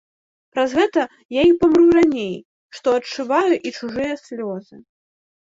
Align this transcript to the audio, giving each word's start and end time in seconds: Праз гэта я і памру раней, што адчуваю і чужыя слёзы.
Праз 0.53 0.69
гэта 0.77 1.03
я 1.37 1.43
і 1.49 1.51
памру 1.63 1.85
раней, 1.97 2.33
што 2.79 2.87
адчуваю 3.01 3.53
і 3.69 3.75
чужыя 3.77 4.19
слёзы. 4.25 4.75